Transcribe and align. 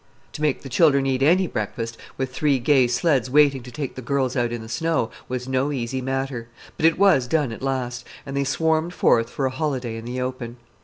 To 0.31 0.41
make 0.41 0.63
the 0.63 0.67
children 0.67 1.05
eat 1.05 1.21
any 1.21 1.45
breakfast, 1.45 1.95
with 2.17 2.33
three 2.33 2.57
gay 2.57 2.87
sleds 2.87 3.29
waiting 3.29 3.61
to 3.61 3.69
take 3.69 3.93
the 3.93 4.01
girls 4.01 4.35
out 4.35 4.51
in 4.51 4.63
the 4.63 4.67
snow, 4.67 5.11
was 5.29 5.47
no 5.47 5.71
easy 5.71 6.01
matter; 6.01 6.47
but 6.75 6.87
it 6.87 6.97
was 6.97 7.27
done 7.27 7.51
at 7.51 7.61
last, 7.61 8.03
and 8.25 8.35
they 8.35 8.43
swarmed 8.43 8.95
forth 8.95 9.29
for 9.29 9.45
a 9.45 9.51
holiday 9.51 9.97
in 9.97 10.05
the 10.05 10.19
open. 10.19 10.57